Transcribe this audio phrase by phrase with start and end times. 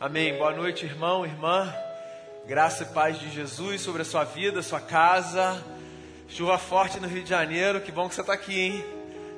[0.00, 0.36] Amém.
[0.36, 1.72] Boa noite, irmão, irmã.
[2.46, 5.64] Graça e paz de Jesus sobre a sua vida, sua casa.
[6.28, 7.80] Chuva forte no Rio de Janeiro.
[7.80, 8.84] Que bom que você está aqui, hein?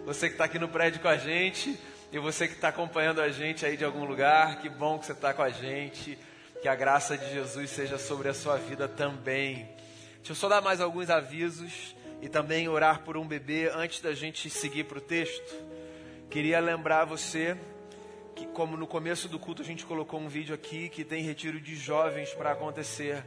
[0.07, 1.79] Você que está aqui no prédio com a gente
[2.11, 4.59] e você que está acompanhando a gente aí de algum lugar.
[4.59, 6.19] Que bom que você está com a gente.
[6.63, 9.69] Que a graça de Jesus seja sobre a sua vida também.
[10.17, 14.15] Deixa eu só dar mais alguns avisos e também orar por um bebê antes da
[14.15, 15.55] gente seguir para o texto.
[16.31, 17.59] Queria lembrar você
[18.37, 21.59] que, como no começo do culto a gente colocou um vídeo aqui que tem retiro
[21.59, 23.25] de jovens para acontecer.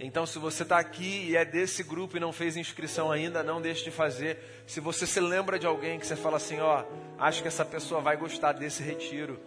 [0.00, 3.60] Então, se você está aqui e é desse grupo e não fez inscrição ainda, não
[3.60, 4.64] deixe de fazer.
[4.66, 6.84] Se você se lembra de alguém que você fala assim, ó,
[7.18, 9.40] acho que essa pessoa vai gostar desse retiro,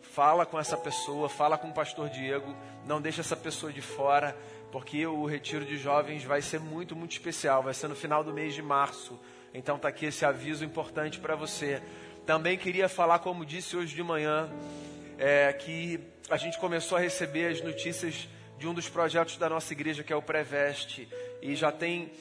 [0.00, 2.54] fala com essa pessoa, fala com o pastor Diego,
[2.86, 4.36] não deixe essa pessoa de fora,
[4.70, 7.62] porque o retiro de jovens vai ser muito, muito especial.
[7.62, 9.18] Vai ser no final do mês de março.
[9.54, 11.82] Então, está aqui esse aviso importante para você.
[12.26, 14.48] Também queria falar, como disse hoje de manhã,
[15.18, 15.98] é, que
[16.30, 20.12] a gente começou a receber as notícias de um dos projetos da nossa igreja, que
[20.12, 21.08] é o Preveste,
[21.40, 22.12] e já tem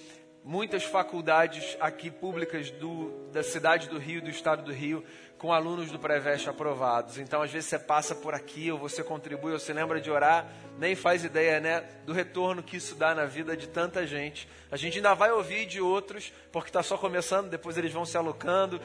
[0.44, 5.04] muitas faculdades aqui públicas do, da cidade do Rio, do estado do Rio,
[5.38, 7.18] com alunos do Preveste aprovados.
[7.18, 10.48] Então, às vezes você passa por aqui, ou você contribui, ou você lembra de orar,
[10.78, 14.48] nem faz ideia, né, do retorno que isso dá na vida de tanta gente.
[14.72, 18.18] A gente ainda vai ouvir de outros, porque está só começando, depois eles vão se
[18.18, 18.80] alocando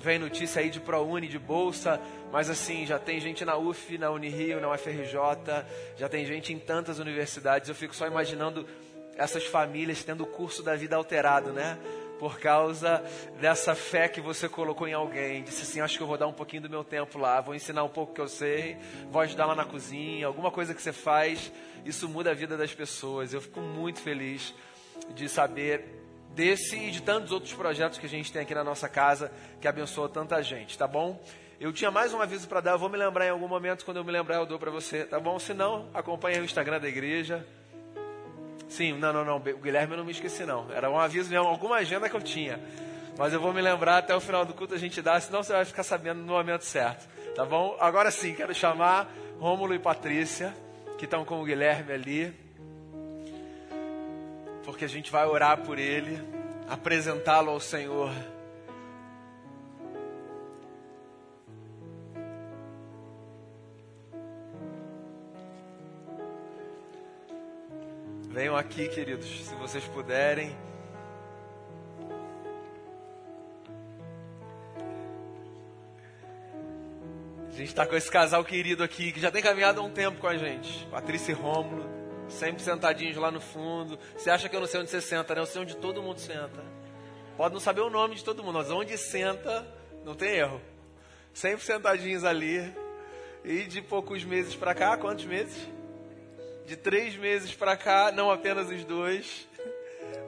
[0.00, 2.00] vem notícia aí de ProUni, de Bolsa,
[2.32, 5.18] mas assim, já tem gente na UF, na Unirio, na UFRJ,
[5.96, 7.68] já tem gente em tantas universidades.
[7.68, 8.66] Eu fico só imaginando
[9.18, 11.76] essas famílias tendo o curso da vida alterado, né?
[12.18, 13.04] Por causa
[13.40, 15.42] dessa fé que você colocou em alguém.
[15.42, 17.84] Disse assim: Acho que eu vou dar um pouquinho do meu tempo lá, vou ensinar
[17.84, 18.78] um pouco que eu sei,
[19.10, 21.52] vou ajudar lá na cozinha, alguma coisa que você faz,
[21.84, 23.34] isso muda a vida das pessoas.
[23.34, 24.54] Eu fico muito feliz
[25.14, 25.84] de saber
[26.30, 29.66] desse e de tantos outros projetos que a gente tem aqui na nossa casa que
[29.66, 31.20] abençoa tanta gente, tá bom?
[31.60, 33.96] Eu tinha mais um aviso para dar, eu vou me lembrar em algum momento, quando
[33.96, 35.38] eu me lembrar eu dou para você, tá bom?
[35.40, 37.44] Se não, acompanhe o Instagram da igreja.
[38.68, 40.70] Sim, não, não, não, o Guilherme eu não me esqueci não.
[40.72, 42.60] Era um aviso mesmo, alguma agenda que eu tinha.
[43.16, 45.52] Mas eu vou me lembrar até o final do culto a gente dá, senão você
[45.52, 47.76] vai ficar sabendo no momento certo, tá bom?
[47.80, 50.54] Agora sim, quero chamar Rômulo e Patrícia,
[50.98, 52.48] que estão com o Guilherme ali
[54.68, 56.22] porque a gente vai orar por ele,
[56.68, 58.12] apresentá-lo ao Senhor.
[68.38, 70.56] Venham aqui, queridos, se vocês puderem.
[77.48, 80.20] A gente está com esse casal querido aqui, que já tem caminhado há um tempo
[80.20, 80.86] com a gente.
[80.86, 81.84] Patrícia e Rômulo
[82.28, 83.98] sempre sentadinhos lá no fundo.
[84.16, 85.40] Você acha que eu não sei onde você senta, né?
[85.40, 86.64] Eu sei onde todo mundo senta.
[87.36, 89.66] Pode não saber o nome de todo mundo, mas onde senta,
[90.04, 90.60] não tem erro.
[91.34, 92.72] Sempre sentadinhos ali.
[93.44, 95.76] E de poucos meses para cá, quantos meses?
[96.68, 99.48] De três meses para cá, não apenas os dois,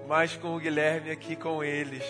[0.08, 2.02] mas com o Guilherme aqui com eles.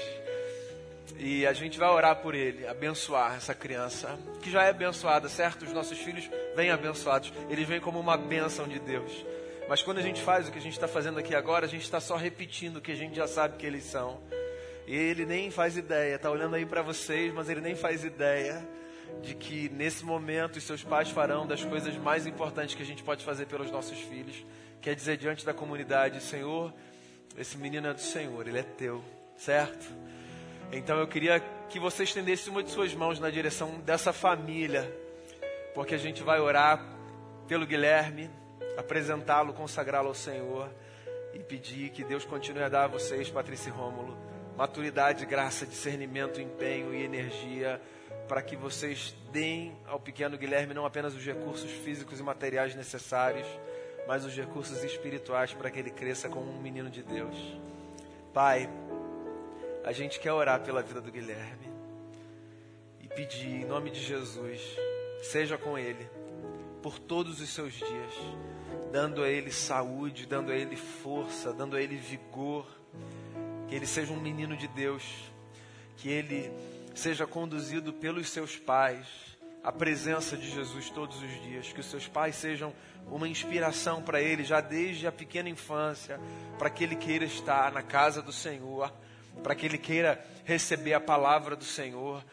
[1.18, 5.64] E a gente vai orar por ele, abençoar essa criança, que já é abençoada, certo?
[5.64, 9.26] Os nossos filhos vêm abençoados, eles vêm como uma bênção de Deus.
[9.68, 11.82] Mas quando a gente faz o que a gente está fazendo aqui agora, a gente
[11.82, 14.22] está só repetindo o que a gente já sabe que eles são.
[14.86, 18.64] E ele nem faz ideia, está olhando aí para vocês, mas ele nem faz ideia
[19.22, 23.02] de que nesse momento os seus pais farão das coisas mais importantes que a gente
[23.02, 24.44] pode fazer pelos nossos filhos,
[24.80, 26.72] quer dizer diante da comunidade, Senhor,
[27.36, 29.02] esse menino é do Senhor, ele é teu,
[29.36, 29.86] certo?
[30.72, 34.90] Então eu queria que você estendesse uma de suas mãos na direção dessa família,
[35.74, 36.84] porque a gente vai orar
[37.46, 38.30] pelo Guilherme,
[38.76, 40.70] apresentá-lo, consagrá-lo ao Senhor
[41.34, 44.16] e pedir que Deus continue a dar a vocês, Patrícia e Rômulo,
[44.56, 47.80] maturidade, graça, discernimento, empenho e energia
[48.30, 53.44] para que vocês deem ao pequeno Guilherme não apenas os recursos físicos e materiais necessários,
[54.06, 57.34] mas os recursos espirituais para que ele cresça como um menino de Deus.
[58.32, 58.70] Pai,
[59.84, 61.68] a gente quer orar pela vida do Guilherme
[63.00, 64.60] e pedir em nome de Jesus,
[65.22, 66.08] seja com ele
[66.80, 68.14] por todos os seus dias
[68.92, 72.64] dando a ele saúde, dando a ele força, dando a ele vigor.
[73.66, 75.02] Que ele seja um menino de Deus,
[75.96, 76.52] que ele
[76.94, 79.06] seja conduzido pelos seus pais
[79.62, 82.72] à presença de Jesus todos os dias, que os seus pais sejam
[83.06, 86.20] uma inspiração para ele já desde a pequena infância,
[86.58, 88.92] para que ele queira estar na casa do Senhor,
[89.42, 92.24] para que ele queira receber a palavra do Senhor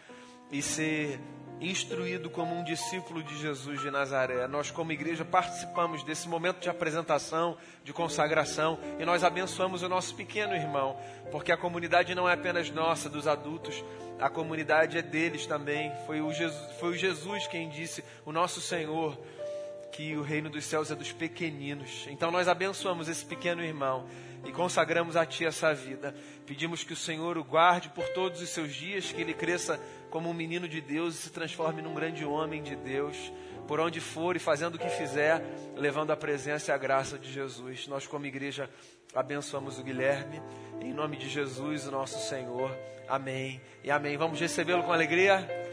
[0.51, 1.19] e ser
[1.59, 4.47] instruído como um discípulo de Jesus de Nazaré.
[4.47, 10.15] Nós, como igreja, participamos desse momento de apresentação, de consagração, e nós abençoamos o nosso
[10.15, 10.97] pequeno irmão,
[11.31, 13.83] porque a comunidade não é apenas nossa, dos adultos,
[14.19, 15.91] a comunidade é deles também.
[16.05, 19.17] Foi o Jesus, foi o Jesus quem disse, o nosso Senhor,
[19.91, 22.05] que o reino dos céus é dos pequeninos.
[22.09, 24.05] Então nós abençoamos esse pequeno irmão
[24.45, 26.13] e consagramos a Ti essa vida.
[26.45, 29.79] Pedimos que o Senhor o guarde por todos os seus dias, que ele cresça
[30.09, 33.31] como um menino de Deus e se transforme num grande homem de Deus,
[33.67, 35.43] por onde for e fazendo o que fizer,
[35.75, 37.87] levando a presença e a graça de Jesus.
[37.87, 38.69] Nós, como igreja,
[39.13, 40.41] abençoamos o Guilherme,
[40.81, 42.71] em nome de Jesus, o nosso Senhor.
[43.07, 44.17] Amém e amém.
[44.17, 45.66] Vamos recebê-lo com alegria.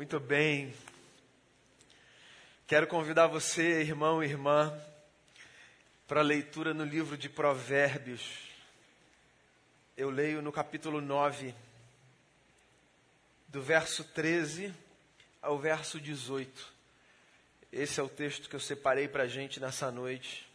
[0.00, 0.74] Muito bem.
[2.66, 4.74] Quero convidar você, irmão e irmã,
[6.08, 8.48] para a leitura no livro de Provérbios.
[9.98, 11.54] Eu leio no capítulo 9,
[13.46, 14.74] do verso 13
[15.42, 16.72] ao verso 18.
[17.70, 20.50] Esse é o texto que eu separei para a gente nessa noite.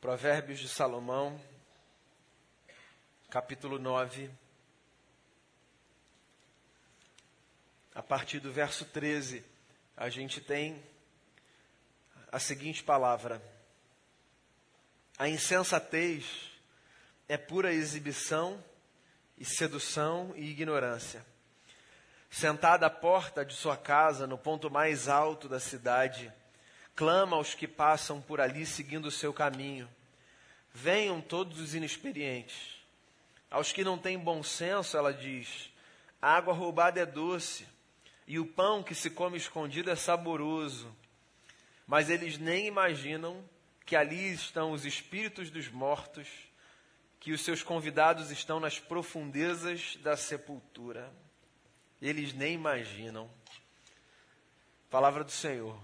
[0.00, 1.36] Provérbios de Salomão,
[3.28, 4.30] capítulo 9
[7.94, 9.44] a partir do verso 13,
[9.96, 10.82] a gente tem
[12.30, 13.42] a seguinte palavra:
[15.18, 16.52] A insensatez
[17.28, 18.62] é pura exibição
[19.36, 21.24] e sedução e ignorância.
[22.30, 26.32] Sentada à porta de sua casa, no ponto mais alto da cidade,
[26.94, 29.88] clama aos que passam por ali seguindo o seu caminho.
[30.72, 32.78] Venham todos os inexperientes.
[33.50, 35.72] Aos que não têm bom senso, ela diz:
[36.22, 37.66] a água roubada é doce
[38.30, 40.96] e o pão que se come escondido é saboroso.
[41.84, 43.44] Mas eles nem imaginam
[43.84, 46.28] que ali estão os espíritos dos mortos,
[47.18, 51.12] que os seus convidados estão nas profundezas da sepultura.
[52.00, 53.28] Eles nem imaginam.
[54.88, 55.76] Palavra do Senhor.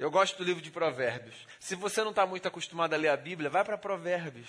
[0.00, 1.46] Eu gosto do livro de Provérbios.
[1.60, 4.48] Se você não está muito acostumado a ler a Bíblia, vai para Provérbios.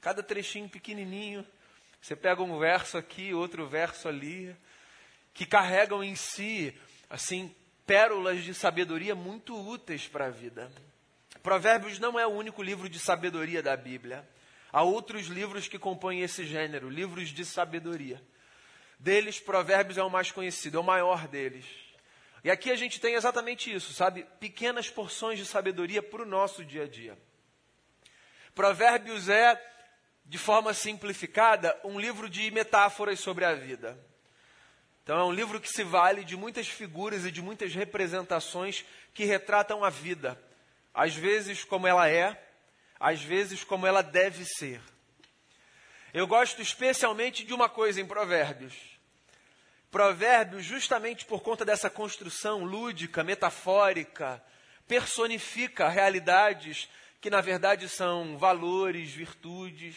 [0.00, 1.46] Cada trechinho pequenininho.
[2.02, 4.56] Você pega um verso aqui, outro verso ali
[5.34, 6.72] que carregam em si,
[7.10, 7.54] assim,
[7.84, 10.70] pérolas de sabedoria muito úteis para a vida.
[11.42, 14.26] Provérbios não é o único livro de sabedoria da Bíblia.
[14.72, 18.22] Há outros livros que compõem esse gênero, livros de sabedoria.
[18.98, 21.66] Deles, Provérbios é o mais conhecido, é o maior deles.
[22.42, 24.26] E aqui a gente tem exatamente isso, sabe?
[24.38, 27.18] Pequenas porções de sabedoria para o nosso dia a dia.
[28.54, 29.60] Provérbios é,
[30.24, 33.98] de forma simplificada, um livro de metáforas sobre a vida.
[35.04, 39.26] Então é um livro que se vale de muitas figuras e de muitas representações que
[39.26, 40.40] retratam a vida,
[40.94, 42.42] às vezes como ela é,
[42.98, 44.80] às vezes como ela deve ser.
[46.14, 48.74] Eu gosto especialmente de uma coisa em Provérbios.
[49.90, 54.42] Provérbios, justamente por conta dessa construção lúdica, metafórica,
[54.88, 56.88] personifica realidades
[57.20, 59.96] que na verdade são valores, virtudes.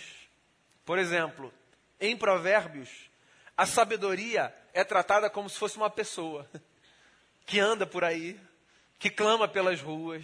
[0.85, 1.53] Por exemplo,
[1.99, 2.89] em Provérbios,
[3.57, 6.47] a sabedoria é tratada como se fosse uma pessoa
[7.47, 8.39] que anda por aí,
[8.99, 10.23] que clama pelas ruas.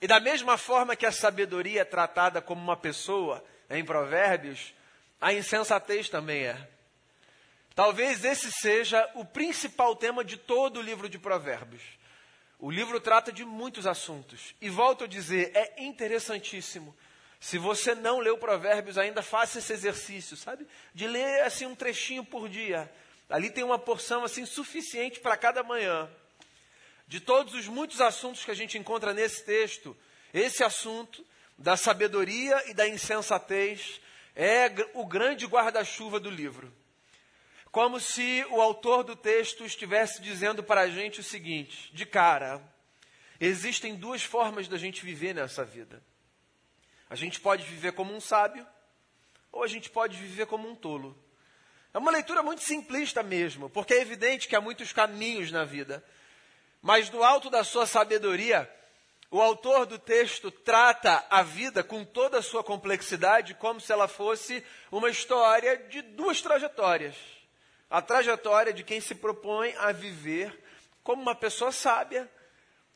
[0.00, 4.72] E da mesma forma que a sabedoria é tratada como uma pessoa, em Provérbios,
[5.20, 6.68] a insensatez também é.
[7.74, 11.82] Talvez esse seja o principal tema de todo o livro de Provérbios.
[12.58, 14.54] O livro trata de muitos assuntos.
[14.62, 16.96] E volto a dizer, é interessantíssimo.
[17.40, 20.66] Se você não leu Provérbios ainda, faça esse exercício, sabe?
[20.94, 22.90] De ler assim um trechinho por dia.
[23.28, 26.08] Ali tem uma porção assim suficiente para cada manhã.
[27.06, 29.96] De todos os muitos assuntos que a gente encontra nesse texto,
[30.32, 31.24] esse assunto
[31.56, 34.00] da sabedoria e da insensatez
[34.34, 36.72] é o grande guarda-chuva do livro.
[37.70, 42.62] Como se o autor do texto estivesse dizendo para a gente o seguinte: de cara,
[43.38, 46.02] existem duas formas da gente viver nessa vida.
[47.08, 48.66] A gente pode viver como um sábio,
[49.52, 51.16] ou a gente pode viver como um tolo.
[51.94, 56.04] É uma leitura muito simplista mesmo, porque é evidente que há muitos caminhos na vida.
[56.82, 58.70] Mas do alto da sua sabedoria,
[59.30, 64.06] o autor do texto trata a vida com toda a sua complexidade como se ela
[64.06, 67.16] fosse uma história de duas trajetórias.
[67.88, 70.62] A trajetória de quem se propõe a viver
[71.02, 72.30] como uma pessoa sábia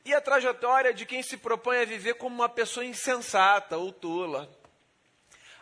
[0.04, 4.50] e a trajetória de quem se propõe a viver como uma pessoa insensata ou tola.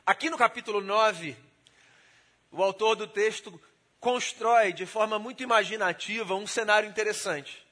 [0.06, 1.36] Aqui no capítulo 9
[2.50, 3.60] o autor do texto
[4.00, 7.66] constrói de forma muito imaginativa um cenário interessante.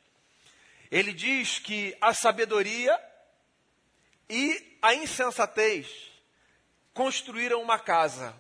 [0.91, 3.01] Ele diz que a sabedoria
[4.29, 6.13] e a insensatez
[6.93, 8.35] construíram uma casa,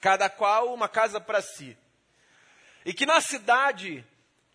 [0.00, 1.76] cada qual uma casa para si.
[2.84, 4.04] E que na cidade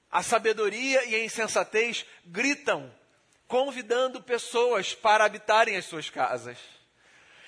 [0.09, 2.91] a sabedoria e a insensatez gritam
[3.47, 6.57] convidando pessoas para habitarem as suas casas.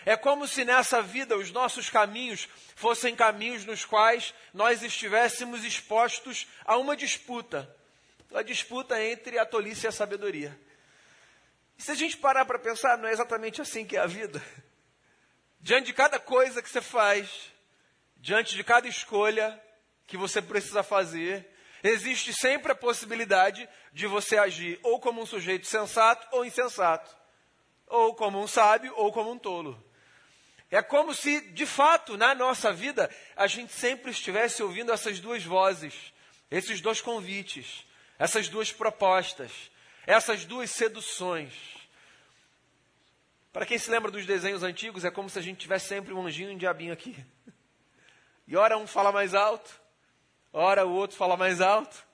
[0.06, 6.48] É como se nessa vida os nossos caminhos fossem caminhos nos quais nós estivéssemos expostos
[6.66, 7.76] a uma disputa
[8.34, 10.58] a disputa entre a tolice e a sabedoria.
[11.78, 14.44] E se a gente parar para pensar, não é exatamente assim que é a vida.
[15.60, 17.52] Diante de cada coisa que você faz,
[18.18, 19.60] diante de cada escolha
[20.06, 21.50] que você precisa fazer,
[21.84, 27.16] existe sempre a possibilidade de você agir ou como um sujeito sensato ou insensato,
[27.88, 29.84] ou como um sábio ou como um tolo.
[30.72, 35.44] É como se, de fato, na nossa vida, a gente sempre estivesse ouvindo essas duas
[35.44, 36.14] vozes,
[36.52, 37.86] esses dois convites,
[38.20, 39.52] essas duas propostas,
[40.06, 41.54] essas duas seduções.
[43.52, 46.26] Para quem se lembra dos desenhos antigos, é como se a gente tivesse sempre um
[46.28, 47.16] anjinho e um diabinho aqui.
[48.48, 49.79] E ora um fala mais alto,
[50.60, 52.06] ora o outro fala mais alto.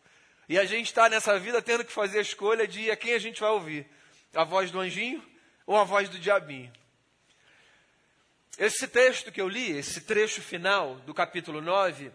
[0.47, 3.19] E a gente está nessa vida tendo que fazer a escolha de a quem a
[3.19, 3.87] gente vai ouvir:
[4.33, 5.23] a voz do anjinho
[5.65, 6.71] ou a voz do diabinho.
[8.57, 12.11] Esse texto que eu li, esse trecho final do capítulo 9,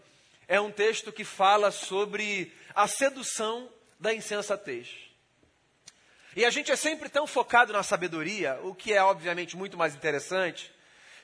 [0.49, 3.69] é um texto que fala sobre a sedução
[3.99, 4.89] da insensatez.
[6.35, 9.95] E a gente é sempre tão focado na sabedoria, o que é obviamente muito mais
[9.95, 10.73] interessante,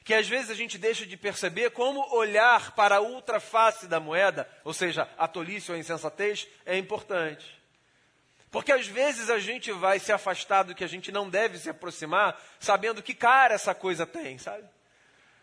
[0.07, 3.99] que às vezes a gente deixa de perceber como olhar para a outra face da
[3.99, 7.61] moeda, ou seja, a tolice ou a insensatez, é importante.
[8.49, 11.69] Porque às vezes a gente vai se afastar do que a gente não deve se
[11.69, 14.63] aproximar, sabendo que cara essa coisa tem, sabe?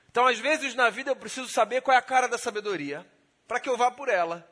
[0.10, 3.06] Então, às vezes na vida eu preciso saber qual é a cara da sabedoria,
[3.46, 4.50] para que eu vá por ela.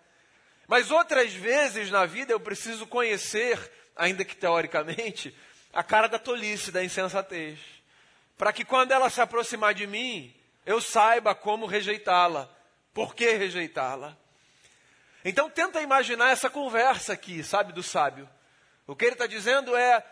[0.67, 3.57] Mas outras vezes na vida eu preciso conhecer,
[3.95, 5.33] ainda que teoricamente,
[5.71, 7.57] a cara da tolice, da insensatez.
[8.41, 10.33] Para que quando ela se aproximar de mim,
[10.65, 12.49] eu saiba como rejeitá-la.
[12.91, 14.17] Por que rejeitá-la?
[15.23, 18.27] Então tenta imaginar essa conversa aqui, sabe, do sábio.
[18.87, 20.03] O que ele está dizendo é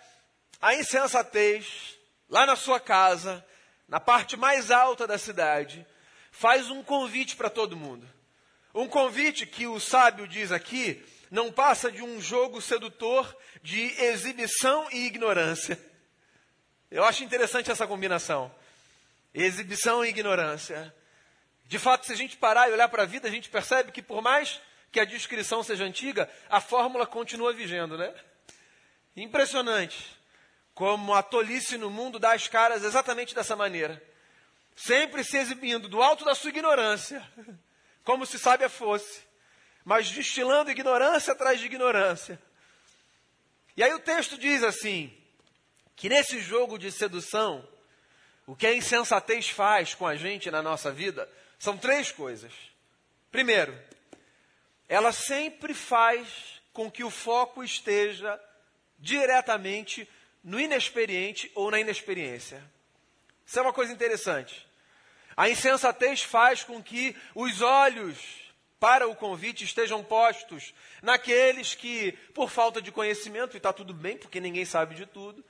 [0.61, 1.97] a insensatez,
[2.29, 3.43] lá na sua casa,
[3.87, 5.83] na parte mais alta da cidade,
[6.31, 8.07] faz um convite para todo mundo.
[8.75, 14.87] Um convite que o sábio diz aqui não passa de um jogo sedutor de exibição
[14.91, 15.88] e ignorância.
[16.91, 18.53] Eu acho interessante essa combinação.
[19.33, 20.93] Exibição e ignorância.
[21.65, 24.01] De fato, se a gente parar e olhar para a vida, a gente percebe que
[24.01, 24.59] por mais
[24.91, 28.11] que a descrição seja antiga, a fórmula continua vigendo, né?
[29.15, 30.17] Impressionante
[30.73, 34.01] como a tolice no mundo dá as caras exatamente dessa maneira.
[34.77, 37.21] Sempre se exibindo do alto da sua ignorância,
[38.05, 39.21] como se sábia fosse,
[39.83, 42.41] mas destilando ignorância atrás de ignorância.
[43.75, 45.13] E aí o texto diz assim:
[45.99, 47.67] que nesse jogo de sedução,
[48.47, 51.29] o que a insensatez faz com a gente na nossa vida
[51.59, 52.53] são três coisas.
[53.29, 53.77] Primeiro,
[54.87, 58.39] ela sempre faz com que o foco esteja
[58.97, 60.07] diretamente
[60.41, 62.63] no inexperiente ou na inexperiência.
[63.45, 64.65] Isso é uma coisa interessante.
[65.35, 68.17] A insensatez faz com que os olhos
[68.79, 74.15] para o convite estejam postos naqueles que, por falta de conhecimento, e está tudo bem,
[74.15, 75.43] porque ninguém sabe de tudo,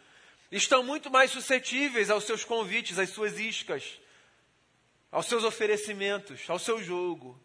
[0.51, 4.00] estão muito mais suscetíveis aos seus convites, às suas iscas,
[5.12, 7.39] aos seus oferecimentos, ao seu jogo.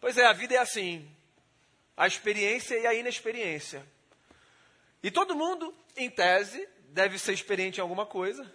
[0.00, 1.10] Pois é, a vida é assim:
[1.96, 3.84] a experiência e a inexperiência.
[5.02, 8.50] E todo mundo, em tese, deve ser experiente em alguma coisa.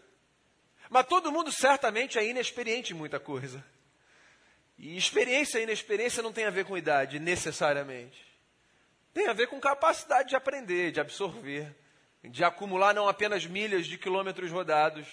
[0.90, 3.64] Mas todo mundo certamente é inexperiente em muita coisa.
[4.78, 8.24] E experiência e inexperiência não tem a ver com idade, necessariamente.
[9.14, 11.74] Tem a ver com capacidade de aprender, de absorver,
[12.24, 15.08] de acumular não apenas milhas de quilômetros rodados,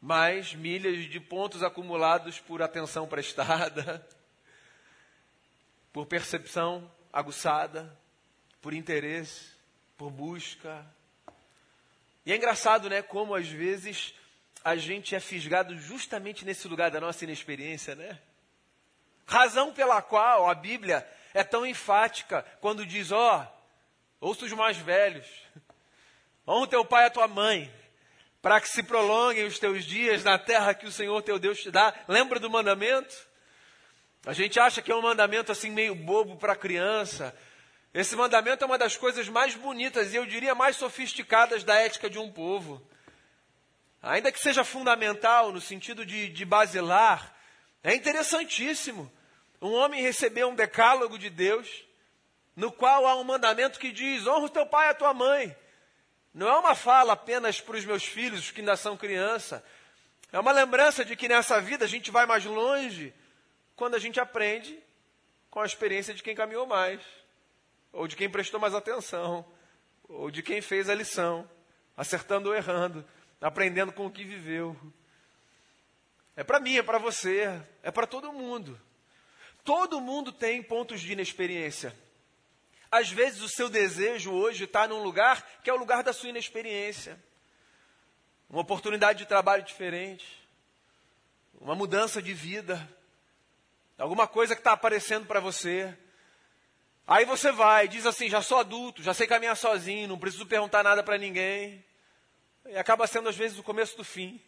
[0.00, 4.06] mas milhas de pontos acumulados por atenção prestada,
[5.92, 7.96] por percepção aguçada,
[8.60, 9.60] por interesse
[10.00, 10.82] por busca.
[12.24, 14.14] E é engraçado, né, como às vezes
[14.64, 18.18] a gente é fisgado justamente nesse lugar da nossa inexperiência, né?
[19.26, 23.46] Razão pela qual a Bíblia é tão enfática quando diz: ó,
[24.22, 25.26] oh, ouça os mais velhos,
[26.50, 27.72] honra o teu pai e a tua mãe,
[28.42, 31.70] para que se prolonguem os teus dias na terra que o Senhor teu Deus te
[31.70, 31.94] dá.
[32.08, 33.14] Lembra do mandamento?
[34.26, 37.34] A gente acha que é um mandamento assim meio bobo para criança,
[37.92, 42.08] esse mandamento é uma das coisas mais bonitas e eu diria mais sofisticadas da ética
[42.08, 42.80] de um povo.
[44.00, 47.34] Ainda que seja fundamental no sentido de, de basilar,
[47.82, 49.10] é interessantíssimo
[49.60, 51.84] um homem receber um decálogo de Deus,
[52.54, 55.54] no qual há um mandamento que diz: honra o teu pai e a tua mãe.
[56.32, 59.64] Não é uma fala apenas para os meus filhos que ainda são criança.
[60.32, 63.12] É uma lembrança de que nessa vida a gente vai mais longe
[63.74, 64.78] quando a gente aprende
[65.50, 67.00] com a experiência de quem caminhou mais
[67.92, 69.44] ou de quem prestou mais atenção,
[70.08, 71.48] ou de quem fez a lição.
[71.96, 73.04] acertando ou errando,
[73.42, 74.74] aprendendo com o que viveu.
[76.34, 78.80] É para mim, é para você, é para todo mundo.
[79.62, 81.94] Todo mundo tem pontos de inexperiência.
[82.90, 86.30] Às vezes o seu desejo hoje está num lugar que é o lugar da sua
[86.30, 87.22] inexperiência.
[88.48, 90.26] Uma oportunidade de trabalho diferente,
[91.60, 92.88] uma mudança de vida,
[93.96, 95.96] alguma coisa que está aparecendo para você.
[97.06, 100.82] Aí você vai, diz assim: já sou adulto, já sei caminhar sozinho, não preciso perguntar
[100.82, 101.84] nada para ninguém.
[102.66, 104.42] E acaba sendo às vezes o começo do fim.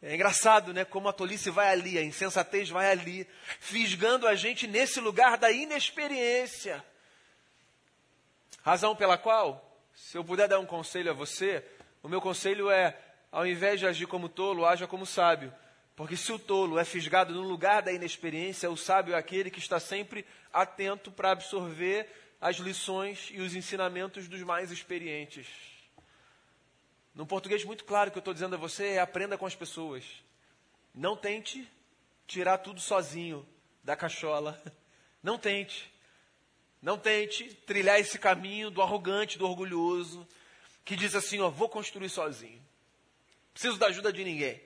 [0.00, 0.84] É engraçado, né?
[0.84, 3.26] Como a tolice vai ali, a insensatez vai ali,
[3.58, 6.84] fisgando a gente nesse lugar da inexperiência.
[8.64, 11.62] Razão pela qual, se eu puder dar um conselho a você,
[12.02, 12.98] o meu conselho é:
[13.30, 15.52] ao invés de agir como tolo, haja como sábio.
[15.94, 19.58] Porque se o tolo é fisgado no lugar da inexperiência, o sábio é aquele que
[19.58, 22.08] está sempre atento para absorver
[22.40, 25.46] as lições e os ensinamentos dos mais experientes.
[27.14, 30.04] Num português muito claro que eu estou dizendo a você é aprenda com as pessoas.
[30.94, 31.70] Não tente
[32.26, 33.46] tirar tudo sozinho
[33.84, 34.58] da cachola.
[35.22, 35.93] Não tente.
[36.84, 40.28] Não tente trilhar esse caminho do arrogante, do orgulhoso,
[40.84, 42.62] que diz assim, ó, vou construir sozinho.
[43.54, 44.60] Preciso da ajuda de ninguém.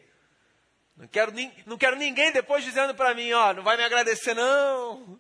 [0.97, 1.33] Não quero,
[1.65, 5.17] não quero ninguém depois dizendo para mim, ó, não vai me agradecer não.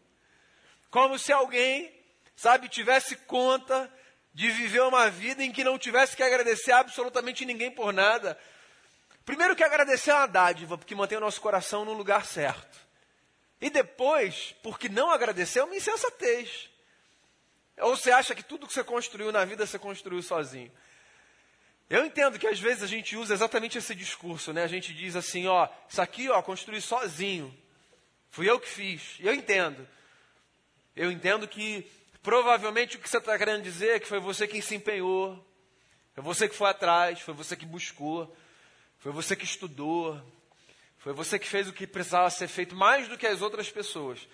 [0.90, 1.94] Como se alguém,
[2.34, 3.88] sabe, tivesse conta
[4.34, 8.36] de viver uma vida em que não tivesse que agradecer absolutamente ninguém por nada.
[9.24, 12.76] Primeiro que agradecer é uma dádiva, porque mantém o nosso coração no lugar certo.
[13.60, 16.68] E depois, porque não agradecer é uma insensatez.
[17.80, 20.70] Ou você acha que tudo que você construiu na vida você construiu sozinho?
[21.88, 24.62] Eu entendo que às vezes a gente usa exatamente esse discurso, né?
[24.62, 27.56] A gente diz assim, ó, isso aqui, ó, construí sozinho.
[28.30, 29.16] Fui eu que fiz.
[29.20, 29.88] Eu entendo.
[30.94, 31.90] Eu entendo que
[32.28, 35.42] Provavelmente o que você está querendo dizer é que foi você quem se empenhou,
[36.14, 38.36] foi você que foi atrás, foi você que buscou,
[38.98, 40.20] foi você que estudou,
[40.98, 44.28] foi você que fez o que precisava ser feito mais do que as outras pessoas.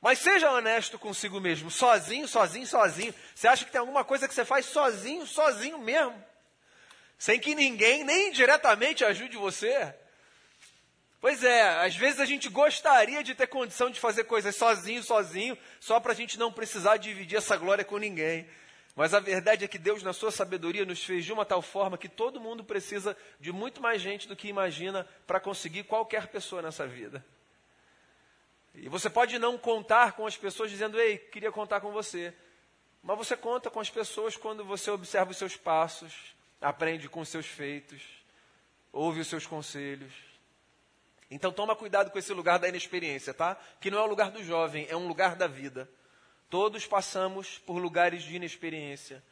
[0.00, 3.14] Mas seja honesto consigo mesmo, sozinho, sozinho, sozinho.
[3.34, 6.14] Você acha que tem alguma coisa que você faz sozinho, sozinho mesmo?
[7.18, 9.94] Sem que ninguém, nem diretamente, ajude você?
[11.20, 15.58] Pois é, às vezes a gente gostaria de ter condição de fazer coisas sozinho, sozinho,
[15.78, 18.48] só para a gente não precisar dividir essa glória com ninguém.
[18.96, 21.98] Mas a verdade é que Deus, na sua sabedoria, nos fez de uma tal forma
[21.98, 26.62] que todo mundo precisa de muito mais gente do que imagina para conseguir qualquer pessoa
[26.62, 27.22] nessa vida.
[28.74, 32.34] E você pode não contar com as pessoas dizendo, ei, queria contar com você.
[33.02, 37.28] Mas você conta com as pessoas quando você observa os seus passos, aprende com os
[37.28, 38.02] seus feitos,
[38.92, 40.12] ouve os seus conselhos.
[41.30, 43.56] Então toma cuidado com esse lugar da inexperiência, tá?
[43.80, 45.88] Que não é o lugar do jovem, é um lugar da vida.
[46.48, 49.22] Todos passamos por lugares de inexperiência.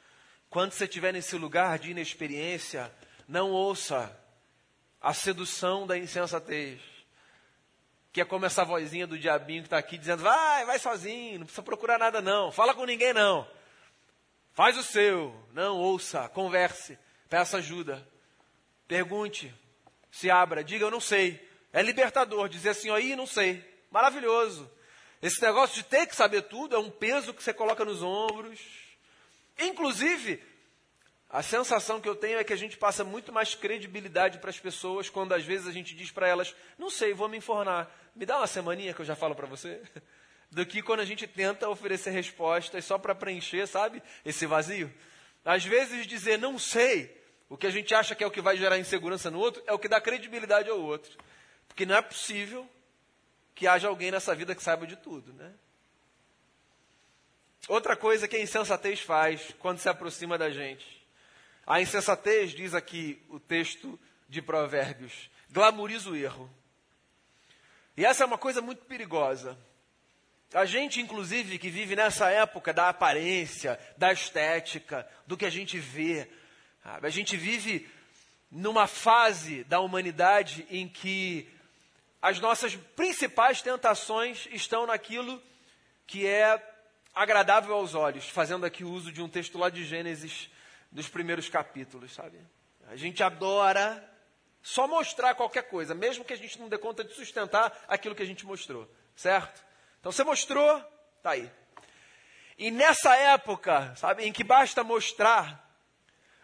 [0.48, 2.92] Quando você estiver nesse lugar de inexperiência,
[3.26, 4.16] não ouça
[5.00, 6.80] a sedução da insensatez.
[8.18, 11.46] Que é como essa vozinha do diabinho que está aqui dizendo: vai, vai sozinho, não
[11.46, 13.48] precisa procurar nada não, fala com ninguém não.
[14.54, 18.04] Faz o seu, não ouça, converse, peça ajuda,
[18.88, 19.54] pergunte,
[20.10, 21.40] se abra, diga eu não sei.
[21.72, 23.64] É libertador dizer assim, aí não sei.
[23.88, 24.68] Maravilhoso.
[25.22, 28.58] Esse negócio de ter que saber tudo é um peso que você coloca nos ombros.
[29.60, 30.42] Inclusive,
[31.30, 34.58] a sensação que eu tenho é que a gente passa muito mais credibilidade para as
[34.58, 37.94] pessoas quando às vezes a gente diz para elas, não sei, vou me informar.
[38.16, 39.82] Me dá uma semaninha que eu já falo para você.
[40.50, 44.92] Do que quando a gente tenta oferecer respostas só para preencher, sabe, esse vazio.
[45.44, 47.14] Às vezes dizer não sei,
[47.50, 49.72] o que a gente acha que é o que vai gerar insegurança no outro, é
[49.74, 51.18] o que dá credibilidade ao outro.
[51.66, 52.66] Porque não é possível
[53.54, 55.52] que haja alguém nessa vida que saiba de tudo, né?
[57.68, 60.98] Outra coisa que a insensatez faz quando se aproxima da gente.
[61.70, 66.50] A insensatez, diz aqui o texto de Provérbios, glamoriza o erro.
[67.94, 69.54] E essa é uma coisa muito perigosa.
[70.54, 75.78] A gente, inclusive, que vive nessa época da aparência, da estética, do que a gente
[75.78, 76.26] vê,
[76.82, 77.86] a gente vive
[78.50, 81.46] numa fase da humanidade em que
[82.22, 85.38] as nossas principais tentações estão naquilo
[86.06, 86.66] que é
[87.14, 90.48] agradável aos olhos, fazendo aqui uso de um texto lá de Gênesis,
[90.90, 92.40] dos primeiros capítulos, sabe?
[92.88, 94.04] A gente adora
[94.62, 98.22] só mostrar qualquer coisa, mesmo que a gente não dê conta de sustentar aquilo que
[98.22, 99.64] a gente mostrou, certo?
[100.00, 100.80] Então você mostrou,
[101.22, 101.50] tá aí.
[102.56, 105.64] E nessa época, sabe, em que basta mostrar,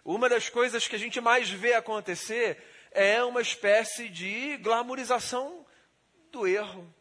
[0.04, 5.66] uma das coisas que a gente mais vê acontecer é uma espécie de glamorização
[6.30, 6.92] do erro.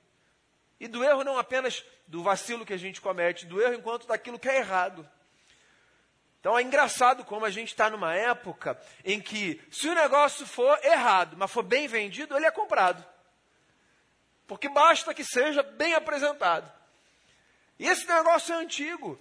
[0.80, 4.40] E do erro não apenas do vacilo que a gente comete, do erro enquanto daquilo
[4.40, 5.08] que é errado.
[6.44, 10.78] Então é engraçado como a gente está numa época em que, se o negócio for
[10.84, 13.02] errado, mas for bem vendido, ele é comprado.
[14.46, 16.70] Porque basta que seja bem apresentado.
[17.80, 19.18] E esse negócio é antigo.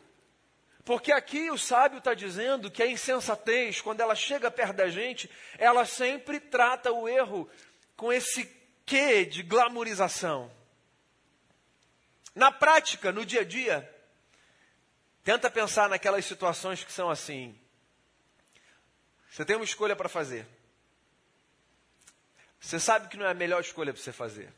[0.85, 5.31] Porque aqui o sábio está dizendo que a insensatez, quando ela chega perto da gente,
[5.59, 7.49] ela sempre trata o erro
[7.97, 8.47] com esse
[8.85, 10.51] quê de glamorização.
[12.35, 13.92] Na prática, no dia a dia,
[15.25, 17.59] tenta pensar naquelas situações que são assim.
[19.31, 20.47] Você tem uma escolha para fazer.
[22.61, 24.53] Você sabe que não é a melhor escolha para você fazer.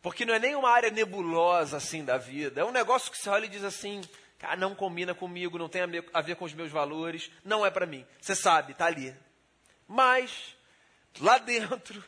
[0.00, 2.60] Porque não é nem uma área nebulosa assim da vida.
[2.60, 4.02] É um negócio que você olha e diz assim:
[4.38, 5.82] cara, não combina comigo, não tem
[6.12, 8.06] a ver com os meus valores, não é para mim.
[8.20, 9.14] Você sabe, está ali.
[9.88, 10.56] Mas,
[11.20, 12.04] lá dentro,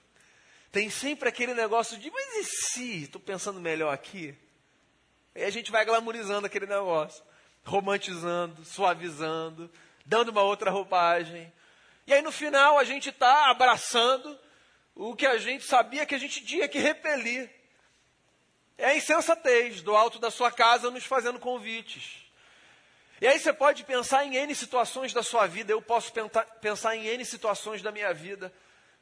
[0.71, 3.03] tem sempre aquele negócio de, mas e se?
[3.05, 4.37] Estou pensando melhor aqui.
[5.37, 7.23] Aí a gente vai glamorizando aquele negócio,
[7.63, 9.71] romantizando, suavizando,
[10.07, 11.53] dando uma outra roupagem.
[12.07, 14.39] E aí no final a gente está abraçando
[14.95, 17.51] o que a gente sabia que a gente tinha que repelir.
[18.79, 22.25] É a insensatez do alto da sua casa nos fazendo convites.
[23.21, 26.11] E aí você pode pensar em N situações da sua vida, eu posso
[26.63, 28.51] pensar em N situações da minha vida,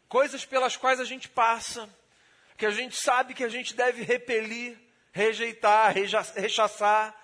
[0.08, 1.88] coisas pelas quais a gente passa,
[2.56, 4.83] que a gente sabe que a gente deve repelir,
[5.14, 7.14] rejeitar, rechaçar,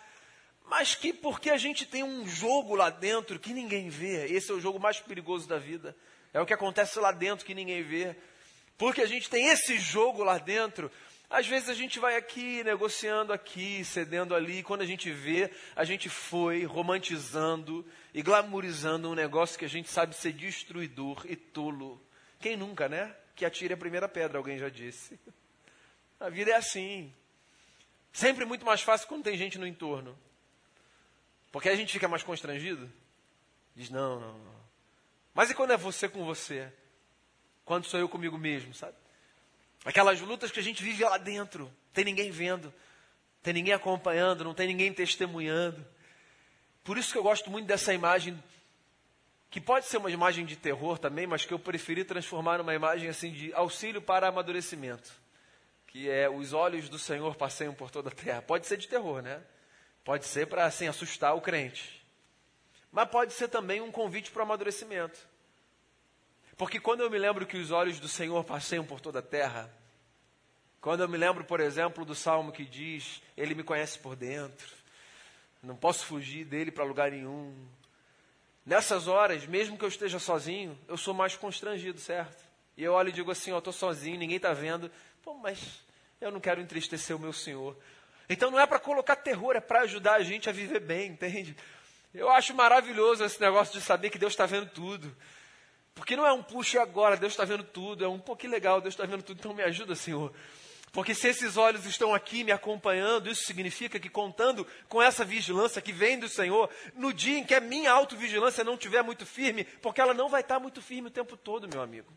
[0.65, 4.55] mas que porque a gente tem um jogo lá dentro que ninguém vê, esse é
[4.55, 5.95] o jogo mais perigoso da vida,
[6.33, 8.15] é o que acontece lá dentro que ninguém vê,
[8.79, 10.89] porque a gente tem esse jogo lá dentro,
[11.29, 15.51] às vezes a gente vai aqui, negociando aqui, cedendo ali, e quando a gente vê,
[15.75, 21.35] a gente foi romantizando e glamourizando um negócio que a gente sabe ser destruidor e
[21.35, 22.01] tolo.
[22.39, 23.15] Quem nunca, né?
[23.35, 25.19] Que atire a primeira pedra, alguém já disse.
[26.19, 27.13] A vida é assim.
[28.13, 30.19] Sempre muito mais fácil quando tem gente no entorno.
[31.53, 32.91] Porque a gente fica mais constrangido.
[33.75, 34.61] Diz, não, não, não.
[35.35, 36.73] Mas e quando é você com você?
[37.65, 38.95] Quando sou eu comigo mesmo, sabe?
[39.85, 42.73] Aquelas lutas que a gente vive lá dentro, tem ninguém vendo,
[43.43, 45.85] tem ninguém acompanhando, não tem ninguém testemunhando.
[46.85, 48.43] Por isso que eu gosto muito dessa imagem,
[49.51, 53.09] que pode ser uma imagem de terror também, mas que eu preferi transformar numa imagem
[53.09, 55.11] assim de auxílio para amadurecimento.
[55.91, 58.43] Que é os olhos do Senhor passeiam por toda a terra.
[58.43, 59.43] Pode ser de terror, né?
[60.05, 62.05] Pode ser para assim assustar o crente.
[62.91, 65.19] Mas pode ser também um convite para o amadurecimento.
[66.57, 69.73] Porque quando eu me lembro que os olhos do Senhor passeiam por toda a terra,
[70.81, 74.69] quando eu me lembro, por exemplo, do salmo que diz: Ele me conhece por dentro,
[75.63, 77.55] não posso fugir dele para lugar nenhum.
[78.65, 82.43] Nessas horas, mesmo que eu esteja sozinho, eu sou mais constrangido, certo?
[82.77, 84.91] E eu olho e digo assim: Ó, estou sozinho, ninguém está vendo.
[85.23, 85.59] Pô, mas
[86.21, 87.77] eu não quero entristecer o meu Senhor.
[88.29, 91.57] Então não é para colocar terror, é para ajudar a gente a viver bem, entende?
[92.15, 95.15] Eu acho maravilhoso esse negócio de saber que Deus está vendo tudo.
[95.95, 98.95] Porque não é um puxa agora, Deus está vendo tudo, é um pouquinho legal, Deus
[98.95, 100.33] está vendo tudo, então me ajuda, Senhor.
[100.93, 105.81] Porque se esses olhos estão aqui me acompanhando, isso significa que contando com essa vigilância
[105.81, 109.65] que vem do Senhor, no dia em que a minha autovigilância não estiver muito firme,
[109.65, 112.13] porque ela não vai estar muito firme o tempo todo, meu amigo.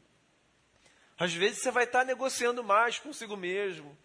[1.18, 3.98] Às vezes você vai estar negociando mais consigo mesmo.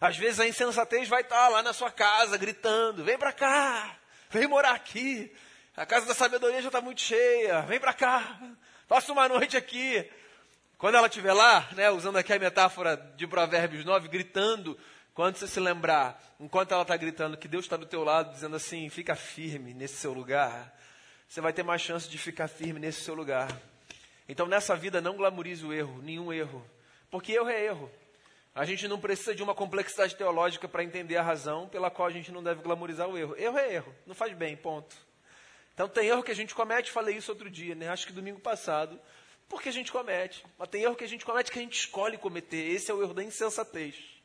[0.00, 3.96] Às vezes a insensatez vai estar lá na sua casa gritando: vem para cá,
[4.30, 5.32] vem morar aqui.
[5.76, 8.40] A casa da sabedoria já está muito cheia, vem para cá.
[8.88, 10.08] Passa uma noite aqui.
[10.76, 14.78] Quando ela estiver lá, né, usando aqui a metáfora de Provérbios 9, gritando,
[15.12, 18.54] quando você se lembrar, enquanto ela está gritando que Deus está do teu lado, dizendo
[18.54, 20.72] assim, fica firme nesse seu lugar,
[21.28, 23.48] você vai ter mais chance de ficar firme nesse seu lugar.
[24.28, 26.64] Então nessa vida não glamorize o erro, nenhum erro.
[27.10, 27.90] Porque erro é erro.
[28.54, 32.10] A gente não precisa de uma complexidade teológica para entender a razão pela qual a
[32.10, 33.36] gente não deve glamorizar o erro.
[33.38, 34.96] Erro é erro, não faz bem, ponto.
[35.72, 37.88] Então tem erro que a gente comete, falei isso outro dia, né?
[37.88, 39.00] Acho que domingo passado,
[39.48, 40.44] porque a gente comete.
[40.58, 42.56] Mas tem erro que a gente comete que a gente escolhe cometer.
[42.56, 44.17] Esse é o erro da insensatez.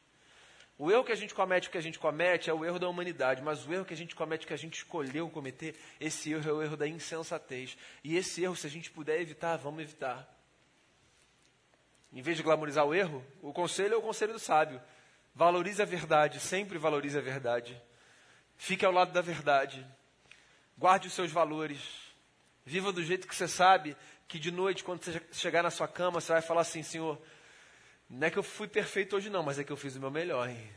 [0.78, 3.42] O erro que a gente comete, que a gente comete, é o erro da humanidade,
[3.42, 6.54] mas o erro que a gente comete, que a gente escolheu cometer, esse erro é
[6.54, 7.78] o erro da insensatez.
[8.04, 10.28] E esse erro, se a gente puder evitar, vamos evitar.
[12.12, 14.82] Em vez de glamorizar o erro, o conselho é o conselho do sábio.
[15.36, 17.80] Valorize a verdade, sempre valorize a verdade.
[18.58, 19.86] Fique ao lado da verdade.
[20.78, 21.80] Guarde os seus valores.
[22.66, 23.96] Viva do jeito que você sabe
[24.28, 27.20] que de noite, quando você chegar na sua cama, você vai falar assim: Senhor,
[28.14, 30.12] não é que eu fui perfeito hoje, não, mas é que eu fiz o meu
[30.12, 30.70] melhor, hein?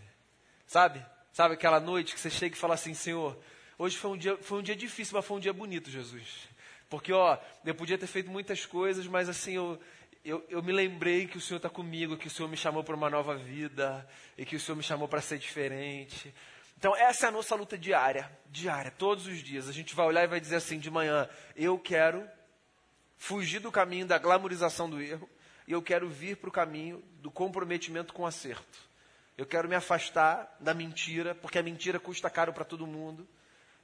[0.66, 1.04] Sabe?
[1.32, 3.38] Sabe aquela noite que você chega e fala assim: Senhor,
[3.78, 6.48] hoje foi um dia, foi um dia difícil, mas foi um dia bonito, Jesus.
[6.88, 9.78] Porque, ó, eu podia ter feito muitas coisas, mas assim, eu,
[10.24, 12.96] eu, eu me lembrei que o Senhor está comigo, que o Senhor me chamou para
[12.96, 16.34] uma nova vida, e que o Senhor me chamou para ser diferente.
[16.78, 19.68] Então, essa é a nossa luta diária, diária, todos os dias.
[19.68, 22.26] A gente vai olhar e vai dizer assim de manhã: eu quero
[23.18, 25.28] fugir do caminho da glamorização do erro
[25.66, 28.78] e eu quero vir para o caminho do comprometimento com acerto.
[29.36, 33.26] Eu quero me afastar da mentira, porque a mentira custa caro para todo mundo.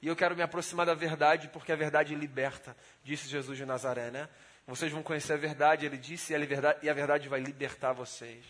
[0.01, 4.11] E eu quero me aproximar da verdade, porque a verdade liberta, disse Jesus de Nazaré,
[4.11, 4.27] né?
[4.65, 8.43] Vocês vão conhecer a verdade, ele disse, e a verdade vai libertar vocês.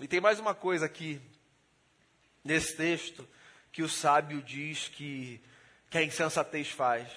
[0.00, 1.20] E tem mais uma coisa aqui,
[2.44, 3.26] nesse texto,
[3.72, 5.40] que o sábio diz que,
[5.88, 7.08] que a insensatez faz.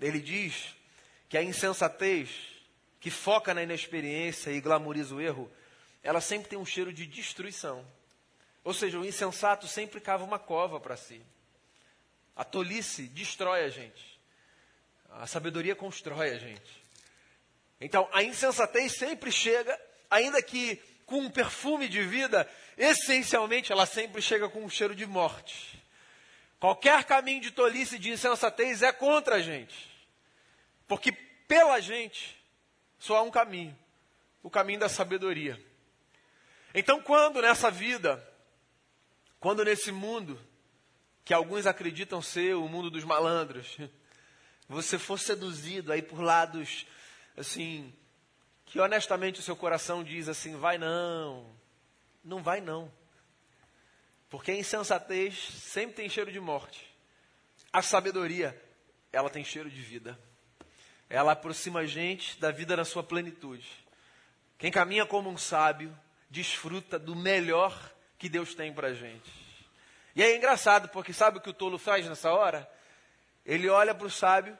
[0.00, 0.74] Ele diz
[1.28, 2.30] que a insensatez,
[3.00, 5.50] que foca na inexperiência e glamoriza o erro,
[6.02, 7.84] ela sempre tem um cheiro de destruição.
[8.62, 11.22] Ou seja, o insensato sempre cava uma cova para si.
[12.36, 14.20] A tolice destrói a gente.
[15.10, 16.80] A sabedoria constrói a gente.
[17.80, 19.78] Então, a insensatez sempre chega,
[20.10, 25.06] ainda que com um perfume de vida, essencialmente ela sempre chega com um cheiro de
[25.06, 25.82] morte.
[26.60, 29.90] Qualquer caminho de tolice e de insensatez é contra a gente.
[30.86, 32.39] Porque pela gente
[33.00, 33.76] só há um caminho
[34.42, 35.60] o caminho da sabedoria.
[36.74, 38.26] Então, quando nessa vida,
[39.38, 40.40] quando nesse mundo,
[41.24, 43.76] que alguns acreditam ser o mundo dos malandros,
[44.68, 46.86] você for seduzido aí por lados,
[47.36, 47.92] assim,
[48.64, 51.46] que honestamente o seu coração diz assim: vai não,
[52.24, 52.90] não vai não.
[54.28, 56.88] Porque a insensatez sempre tem cheiro de morte.
[57.72, 58.60] A sabedoria,
[59.12, 60.18] ela tem cheiro de vida.
[61.10, 63.66] Ela aproxima a gente da vida na sua plenitude.
[64.56, 65.92] Quem caminha como um sábio,
[66.30, 67.76] desfruta do melhor
[68.16, 69.28] que Deus tem para a gente.
[70.14, 72.70] E é engraçado, porque sabe o que o tolo faz nessa hora?
[73.44, 74.56] Ele olha para o sábio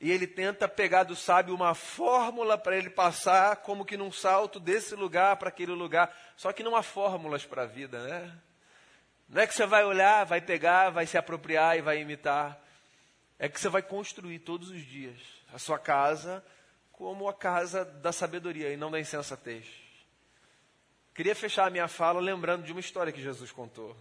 [0.00, 4.60] e ele tenta pegar do sábio uma fórmula para ele passar como que num salto
[4.60, 6.16] desse lugar para aquele lugar.
[6.36, 8.32] Só que não há fórmulas para a vida, né?
[9.28, 12.60] Não é que você vai olhar, vai pegar, vai se apropriar e vai imitar.
[13.40, 16.44] É que você vai construir todos os dias a sua casa
[16.92, 19.66] como a casa da sabedoria e não da insensatez.
[21.14, 23.96] Queria fechar a minha fala lembrando de uma história que Jesus contou.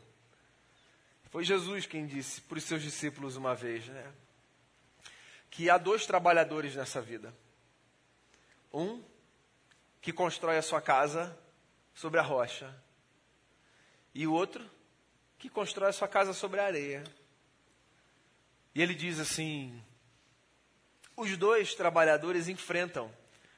[1.29, 4.13] Foi Jesus quem disse para os seus discípulos uma vez, né?
[5.49, 7.33] Que há dois trabalhadores nessa vida.
[8.73, 9.03] Um
[10.01, 11.37] que constrói a sua casa
[11.93, 12.73] sobre a rocha,
[14.13, 14.69] e o outro
[15.37, 17.03] que constrói a sua casa sobre a areia.
[18.73, 19.83] E ele diz assim:
[21.19, 23.13] os dois trabalhadores enfrentam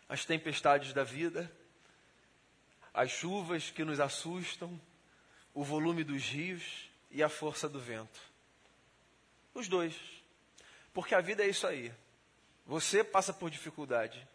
[0.09, 1.49] as tempestades da vida,
[2.91, 4.81] as chuvas que nos assustam,
[5.53, 8.19] o volume dos rios e a força do vento.
[9.53, 9.95] Os dois.
[10.91, 11.93] Porque a vida é isso aí.
[12.65, 14.27] Você passa por dificuldade.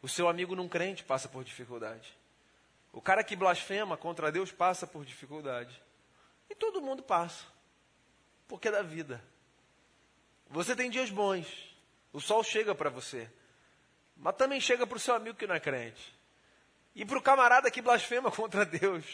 [0.00, 2.16] O seu amigo não crente passa por dificuldade.
[2.92, 5.82] O cara que blasfema contra Deus passa por dificuldade.
[6.48, 7.44] E todo mundo passa.
[8.46, 9.20] Porque é da vida.
[10.48, 11.73] Você tem dias bons.
[12.14, 13.28] O sol chega para você.
[14.16, 16.14] Mas também chega para o seu amigo que não é crente.
[16.94, 19.04] E para o camarada que blasfema contra Deus.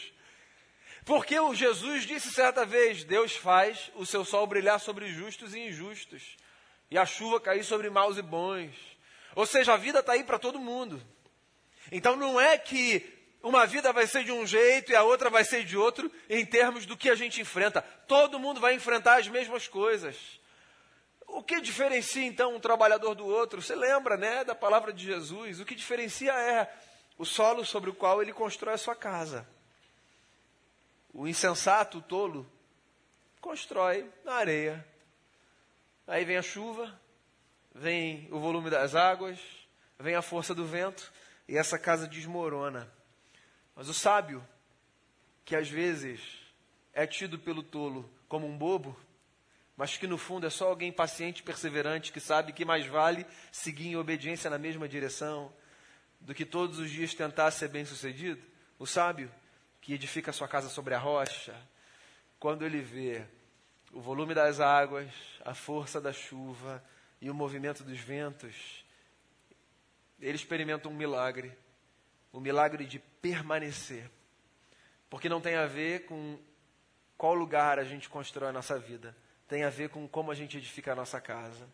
[1.03, 5.59] Porque o Jesus disse certa vez: Deus faz o seu sol brilhar sobre justos e
[5.59, 6.37] injustos,
[6.91, 8.75] e a chuva cair sobre maus e bons.
[9.35, 11.01] Ou seja, a vida está aí para todo mundo.
[11.91, 13.03] Então não é que
[13.41, 16.45] uma vida vai ser de um jeito e a outra vai ser de outro, em
[16.45, 17.81] termos do que a gente enfrenta.
[18.07, 20.39] Todo mundo vai enfrentar as mesmas coisas.
[21.33, 23.61] O que diferencia então um trabalhador do outro?
[23.61, 25.59] Você lembra, né, da palavra de Jesus?
[25.59, 26.71] O que diferencia é
[27.17, 29.47] o solo sobre o qual ele constrói a sua casa.
[31.13, 32.45] O insensato, o tolo,
[33.39, 34.85] constrói na areia.
[36.05, 36.99] Aí vem a chuva,
[37.73, 39.39] vem o volume das águas,
[39.97, 41.13] vem a força do vento
[41.47, 42.91] e essa casa desmorona.
[43.73, 44.45] Mas o sábio,
[45.45, 46.19] que às vezes
[46.91, 48.99] é tido pelo tolo como um bobo,
[49.81, 53.87] mas que no fundo é só alguém paciente perseverante que sabe que mais vale seguir
[53.87, 55.51] em obediência na mesma direção
[56.19, 58.39] do que todos os dias tentar ser bem-sucedido?
[58.77, 59.31] O sábio
[59.81, 61.59] que edifica sua casa sobre a rocha,
[62.39, 63.25] quando ele vê
[63.91, 65.09] o volume das águas,
[65.43, 66.83] a força da chuva
[67.19, 68.85] e o movimento dos ventos,
[70.19, 71.57] ele experimenta um milagre,
[72.31, 74.11] o um milagre de permanecer.
[75.09, 76.37] Porque não tem a ver com
[77.17, 79.17] qual lugar a gente constrói a nossa vida
[79.51, 81.67] tem a ver com como a gente edifica a nossa casa.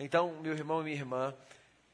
[0.00, 1.32] Então, meu irmão e minha irmã,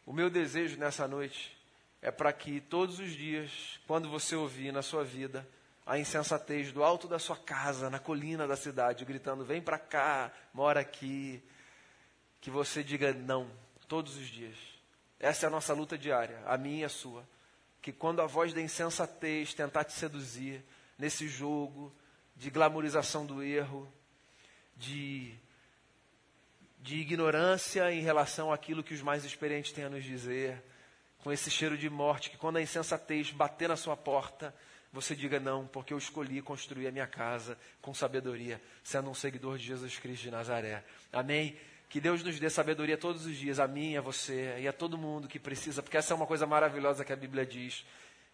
[0.07, 1.55] o meu desejo nessa noite
[2.01, 5.47] é para que todos os dias, quando você ouvir na sua vida
[5.85, 10.33] a insensatez do alto da sua casa, na colina da cidade, gritando: vem para cá,
[10.55, 11.43] mora aqui,
[12.41, 13.51] que você diga não,
[13.89, 14.57] todos os dias.
[15.19, 17.29] Essa é a nossa luta diária, a minha e a sua.
[17.83, 20.65] Que quando a voz da insensatez tentar te seduzir
[20.99, 21.93] nesse jogo
[22.35, 23.87] de glamorização do erro,
[24.81, 25.35] de,
[26.81, 30.61] de ignorância em relação àquilo que os mais experientes têm a nos dizer,
[31.19, 34.55] com esse cheiro de morte, que quando a insensatez bater na sua porta,
[34.93, 39.59] você diga não, porque eu escolhi construir a minha casa com sabedoria, sendo um seguidor
[39.59, 40.83] de Jesus Cristo de Nazaré.
[41.13, 41.57] Amém?
[41.89, 44.97] Que Deus nos dê sabedoria todos os dias, a mim, a você e a todo
[44.97, 47.85] mundo que precisa, porque essa é uma coisa maravilhosa que a Bíblia diz,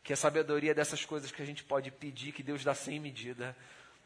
[0.04, 3.00] que a sabedoria é dessas coisas que a gente pode pedir, que Deus dá sem
[3.00, 3.56] medida.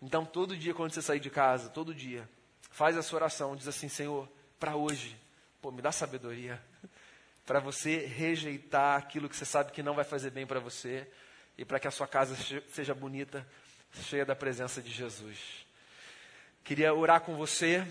[0.03, 2.29] Então, todo dia, quando você sair de casa, todo dia,
[2.71, 5.17] faz a sua oração, diz assim: Senhor, para hoje,
[5.61, 6.61] pô, me dá sabedoria,
[7.45, 11.07] para você rejeitar aquilo que você sabe que não vai fazer bem para você
[11.59, 12.35] e para que a sua casa
[12.73, 13.47] seja bonita,
[13.93, 15.67] cheia da presença de Jesus.
[16.65, 17.87] Queria orar com você.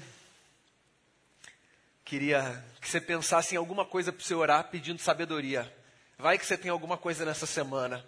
[2.05, 5.71] Queria que você pensasse em alguma coisa para você orar pedindo sabedoria.
[6.17, 8.03] Vai que você tem alguma coisa nessa semana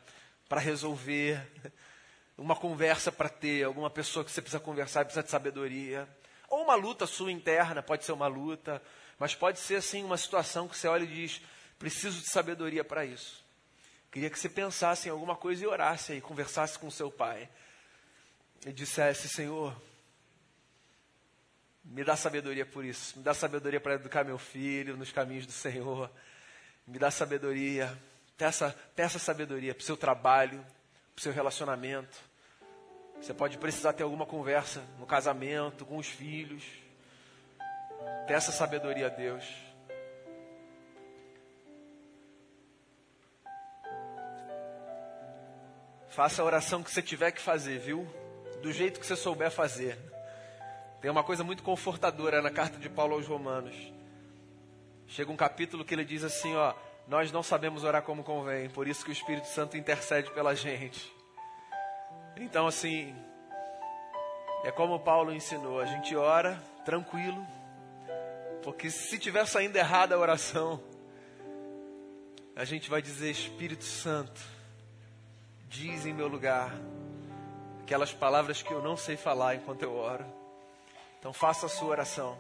[0.50, 1.40] para resolver,
[2.38, 6.08] uma conversa para ter, alguma pessoa que você precisa conversar e precisa de sabedoria.
[6.50, 8.82] Ou uma luta sua interna, pode ser uma luta,
[9.18, 11.42] mas pode ser assim uma situação que você olha e diz:
[11.78, 13.44] preciso de sabedoria para isso.
[14.12, 17.50] Queria que você pensasse em alguma coisa e orasse aí, conversasse com seu pai.
[18.66, 19.76] E dissesse: Senhor,
[21.84, 25.52] me dá sabedoria por isso, me dá sabedoria para educar meu filho nos caminhos do
[25.52, 26.12] Senhor,
[26.86, 27.98] me dá sabedoria,
[28.38, 30.66] peça, peça sabedoria para o seu trabalho,
[31.14, 32.18] para o seu relacionamento.
[33.22, 36.64] Você pode precisar ter alguma conversa no casamento, com os filhos.
[38.28, 39.46] Peça sabedoria a Deus.
[46.10, 48.06] Faça a oração que você tiver que fazer, viu?
[48.62, 49.98] Do jeito que você souber fazer.
[51.00, 53.76] Tem uma coisa muito confortadora na carta de Paulo aos Romanos.
[55.08, 56.74] Chega um capítulo que ele diz assim, ó,
[57.08, 61.14] nós não sabemos orar como convém, por isso que o Espírito Santo intercede pela gente.
[62.38, 63.16] Então assim,
[64.64, 67.46] é como Paulo ensinou, a gente ora tranquilo,
[68.64, 70.82] porque se tiver saindo errada a oração,
[72.56, 74.42] a gente vai dizer Espírito Santo,
[75.68, 76.72] diz em meu lugar
[77.82, 80.26] aquelas palavras que eu não sei falar enquanto eu oro.
[81.20, 82.38] Então faça a sua oração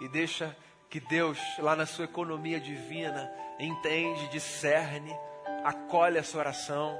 [0.00, 0.56] e deixa
[0.96, 5.14] que Deus, lá na sua economia divina, entende, discerne,
[5.62, 6.98] acolhe a sua oração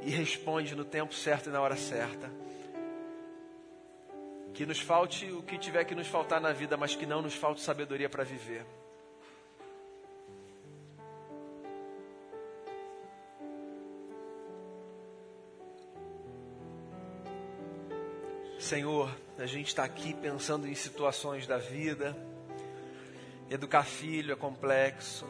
[0.00, 2.30] e responde no tempo certo e na hora certa.
[4.54, 7.34] Que nos falte o que tiver que nos faltar na vida, mas que não nos
[7.34, 8.64] falte sabedoria para viver.
[18.56, 22.16] Senhor, a gente está aqui pensando em situações da vida.
[23.52, 25.26] Educar filho é complexo.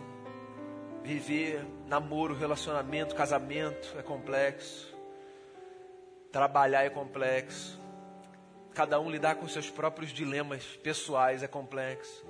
[1.02, 4.96] Viver namoro, relacionamento, casamento é complexo.
[6.30, 7.82] Trabalhar é complexo.
[8.74, 12.24] Cada um lidar com seus próprios dilemas pessoais é complexo.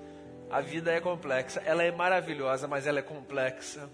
[0.50, 1.60] A vida é complexa.
[1.60, 3.90] Ela é maravilhosa, mas ela é complexa.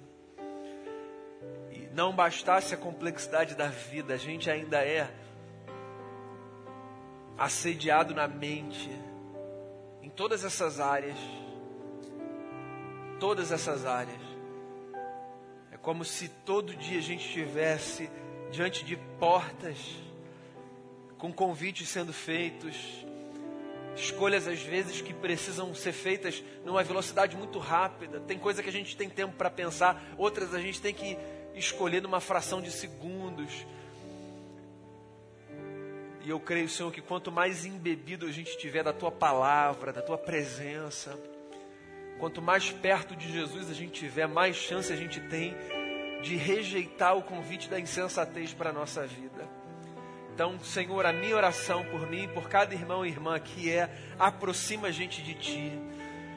[1.73, 5.11] E não bastasse a complexidade da vida, a gente ainda é
[7.37, 8.89] assediado na mente,
[10.01, 11.19] em todas essas áreas.
[13.19, 14.21] Todas essas áreas.
[15.73, 18.11] É como se todo dia a gente estivesse
[18.51, 19.97] diante de portas,
[21.19, 23.05] com convites sendo feitos,
[23.97, 28.21] escolhas às vezes que precisam ser feitas numa velocidade muito rápida.
[28.21, 31.19] Tem coisa que a gente tem tempo para pensar, outras a gente tem que
[31.55, 33.67] escolher numa fração de segundos.
[36.25, 40.03] E eu creio, Senhor, que quanto mais embebido a gente estiver da tua palavra, da
[40.03, 41.19] tua presença,
[42.19, 45.55] quanto mais perto de Jesus a gente tiver, mais chance a gente tem
[46.23, 49.49] de rejeitar o convite da insensatez para a nossa vida.
[50.35, 53.91] Então, Senhor, a minha oração por mim e por cada irmão e irmã aqui é:
[54.19, 55.73] aproxima a gente de Ti,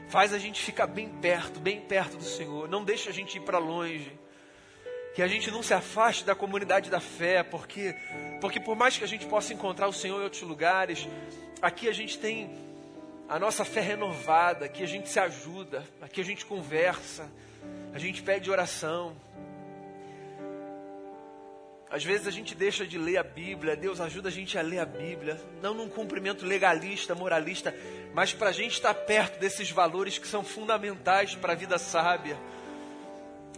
[0.10, 3.41] faz a gente ficar bem perto, bem perto do Senhor, não deixa a gente ir
[3.41, 4.20] para longe.
[5.13, 7.94] Que a gente não se afaste da comunidade da fé, porque,
[8.39, 11.06] porque por mais que a gente possa encontrar o Senhor em outros lugares,
[11.62, 12.49] aqui a gente tem
[13.32, 17.32] a nossa fé renovada, aqui a gente se ajuda, aqui a gente conversa,
[17.93, 19.15] a gente pede oração.
[21.89, 24.79] Às vezes a gente deixa de ler a Bíblia, Deus ajuda a gente a ler
[24.79, 27.73] a Bíblia, não num cumprimento legalista, moralista,
[28.13, 32.38] mas para a gente estar perto desses valores que são fundamentais para a vida sábia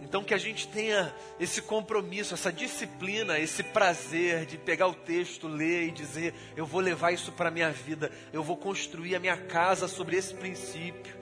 [0.04, 5.48] então que a gente tenha esse compromisso, essa disciplina, esse prazer de pegar o texto,
[5.48, 9.18] ler e dizer: eu vou levar isso para a minha vida, eu vou construir a
[9.18, 11.16] minha casa sobre esse princípio.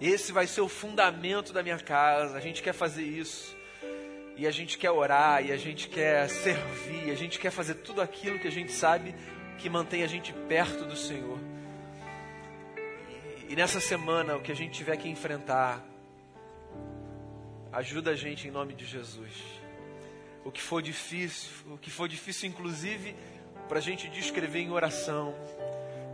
[0.00, 2.36] Esse vai ser o fundamento da minha casa.
[2.36, 3.56] A gente quer fazer isso.
[4.36, 8.00] e a gente quer orar, e a gente quer servir, a gente quer fazer tudo
[8.00, 9.14] aquilo que a gente sabe
[9.58, 11.38] que mantém a gente perto do Senhor.
[13.48, 15.84] E nessa semana, o que a gente tiver que enfrentar,
[17.72, 19.32] ajuda a gente em nome de Jesus.
[20.44, 23.16] O que for difícil, o que for difícil, inclusive,
[23.68, 25.34] para a gente descrever em oração,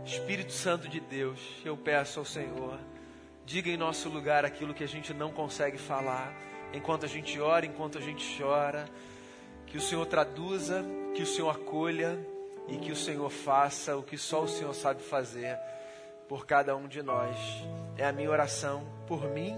[0.05, 2.79] Espírito Santo de Deus, eu peço ao Senhor,
[3.45, 6.33] diga em nosso lugar aquilo que a gente não consegue falar,
[6.73, 8.85] enquanto a gente ora, enquanto a gente chora,
[9.67, 12.17] que o Senhor traduza, que o Senhor acolha
[12.67, 15.57] e que o Senhor faça o que só o Senhor sabe fazer
[16.27, 17.37] por cada um de nós.
[17.97, 19.57] É a minha oração por mim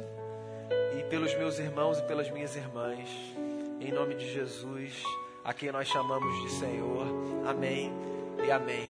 [0.98, 3.10] e pelos meus irmãos e pelas minhas irmãs,
[3.80, 5.04] em nome de Jesus,
[5.44, 7.06] a quem nós chamamos de Senhor.
[7.46, 7.92] Amém
[8.46, 8.80] e amém.